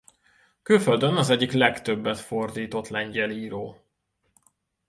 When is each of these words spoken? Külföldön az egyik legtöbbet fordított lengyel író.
Külföldön 0.61 1.15
az 1.15 1.29
egyik 1.29 1.51
legtöbbet 1.51 2.19
fordított 2.19 2.87
lengyel 2.87 3.29
író. 3.31 3.77